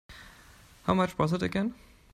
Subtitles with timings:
[0.85, 1.75] How much was it again?